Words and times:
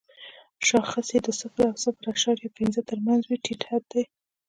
شاخص 0.67 1.07
یې 1.15 1.19
د 1.23 1.29
صفر 1.39 1.63
او 1.71 1.75
صفر 1.85 2.03
اعشاریه 2.09 2.49
پنځه 2.59 2.81
تر 2.89 2.97
مینځ 3.05 3.23
وي 3.25 3.37
ټیټ 3.45 3.61
حد 3.69 3.83
دی. 3.91 4.03